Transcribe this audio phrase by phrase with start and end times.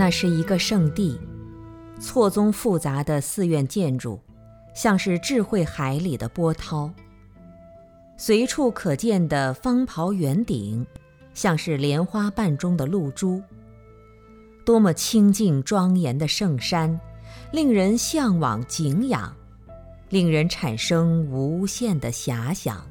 [0.00, 1.20] 那是一个圣地，
[2.00, 4.18] 错综复杂的寺院建筑，
[4.74, 6.90] 像是智慧海里的波涛；
[8.16, 10.86] 随处可见的方袍圆顶，
[11.34, 13.42] 像是莲花瓣中的露珠。
[14.64, 16.98] 多么清静庄严的圣山，
[17.52, 19.36] 令人向往敬仰，
[20.08, 22.82] 令人产生无限的遐想。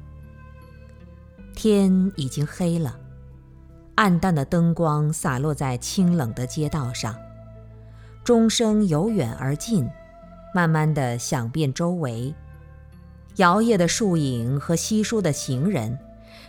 [1.56, 2.96] 天已经黑了，
[3.96, 7.14] 暗淡的灯光洒落在清冷的街道上，
[8.24, 9.88] 钟声由远而近，
[10.54, 12.34] 慢慢地响遍周围。
[13.36, 15.98] 摇曳的树影和稀疏的行人，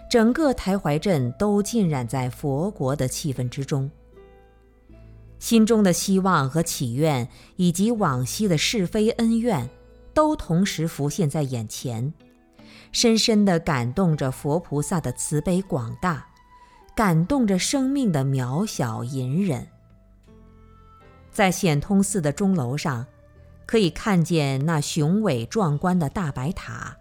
[0.09, 3.89] 整个台怀镇都浸染在佛国的气氛之中。
[5.39, 9.69] 心中的希望和祈愿，以及往昔的是非恩怨，
[10.13, 12.13] 都同时浮现在眼前，
[12.91, 16.27] 深深地感动着佛菩萨的慈悲广大，
[17.01, 19.67] 感动着生命的渺小隐忍。
[21.31, 23.07] 在显通寺的钟楼上，
[23.65, 26.95] 可以看见那雄伟壮观的大白塔，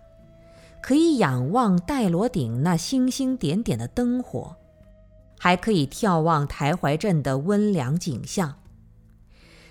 [0.80, 4.56] 可以仰望戴罗顶那星星点点的灯火。
[5.38, 8.54] 还可以眺望台怀镇的温凉景象。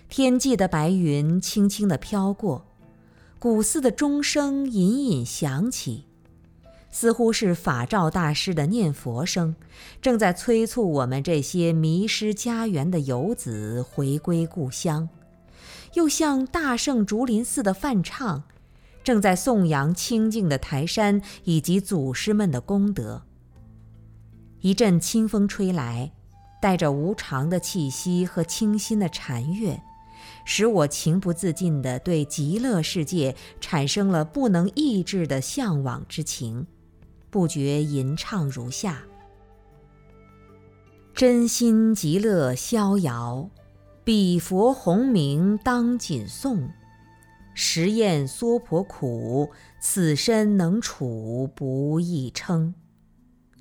[0.10, 2.68] 天际的白云轻轻地飘过，
[3.40, 6.06] 古寺的钟声隐隐响起，
[6.92, 9.56] 似乎是法照大师的念佛声，
[10.02, 15.08] 正在催促我们这些迷失家园的游子回归故乡；
[15.94, 18.44] 又像大圣竹林寺的梵唱，
[19.04, 23.22] 正在颂扬清净的台山以及祖师们的功德。
[24.62, 26.12] 一阵清风吹来，
[26.62, 29.80] 带着无常的气息和清新的禅悦，
[30.44, 36.68] 使我情不自禁地对极乐世界产生了不能抑制的向往之情，
[37.30, 39.04] 不觉吟唱如下：
[41.14, 43.50] 真心极乐逍遥，
[44.04, 46.70] 彼佛洪名当谨颂。
[47.54, 49.52] 实验娑婆苦，
[49.82, 52.74] 此身能处不易称。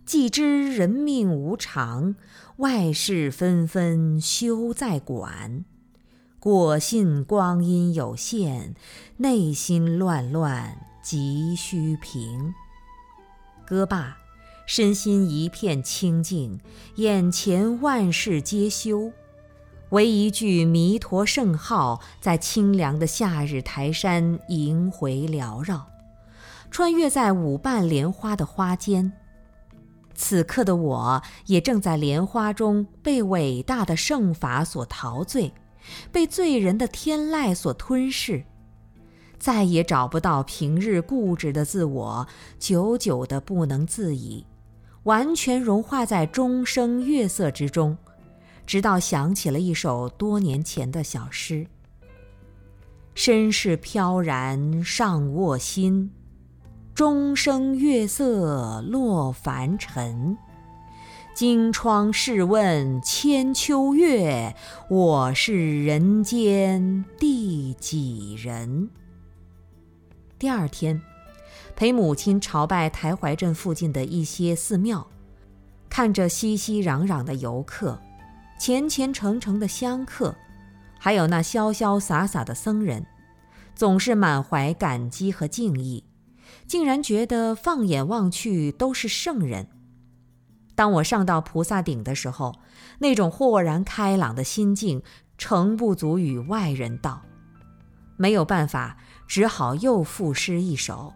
[0.07, 2.15] 既知人命无常，
[2.59, 5.65] 外事纷纷休再管。
[6.39, 8.75] 果信光阴有限，
[9.17, 12.55] 内心乱乱急须平。
[13.69, 14.17] 歌罢，
[14.65, 16.59] 身心一片清净，
[16.95, 19.13] 眼前万事皆休，
[19.91, 25.87] 唯一句弥陀圣号在清凉的夏日台山萦回缭绕，
[26.71, 29.13] 穿越在五瓣莲花的花间。
[30.15, 35.53] 此刻的我也正在莲花中被伟大的圣法所陶醉，
[36.11, 38.47] 被醉人的天籁所吞噬，
[39.39, 42.27] 再也找不到平日固执的自我，
[42.59, 44.45] 久久的不能自已，
[45.05, 47.97] 完全融化在钟声月色之中，
[48.67, 51.67] 直到想起了一首多年前的小诗：
[53.15, 56.11] 身世飘然尚卧心。
[56.95, 60.37] 钟声月色落凡尘，
[61.33, 64.57] 金窗试问千秋月，
[64.91, 68.91] 我是人间第几人？
[70.39, 71.03] 第二天，
[71.75, 75.05] 陪母亲朝拜台怀镇附近的一些寺庙，
[75.89, 78.01] 看着熙熙攘攘的游客，
[78.57, 80.37] 虔虔诚诚的香客，
[80.97, 83.05] 还有那潇潇洒洒的僧人，
[83.75, 86.05] 总是满怀感激和敬意。
[86.69, 89.67] 竟然觉得放眼望去都是圣人。
[90.77, 92.61] 当我上到菩萨顶的时候，
[93.01, 95.03] 那种豁然开朗的心境，
[95.37, 97.23] 诚不足与外人道。
[98.17, 98.99] 没有办法，
[99.29, 101.13] 只好又赋诗一首：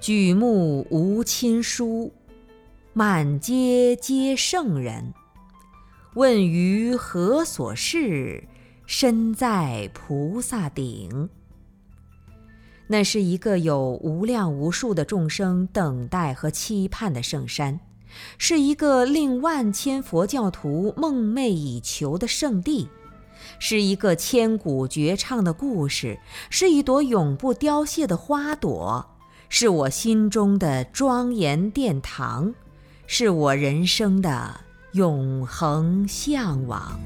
[0.00, 2.10] 举目无亲疏，
[2.94, 5.12] 满街皆圣人。
[6.14, 8.48] 问于何所事？
[8.86, 11.28] 身在菩萨顶。
[12.86, 17.78] 那是一个有无量无数的众生等待和期盼的圣山，
[18.38, 22.88] 是一个令万千佛教徒梦寐以求的圣地，
[23.58, 26.18] 是一个千古绝唱的故事，
[26.50, 29.06] 是一朵永不凋谢的花朵，
[29.48, 32.54] 是我心中的庄严殿堂，
[33.06, 34.60] 是我人生的
[34.92, 36.98] 永恒向往。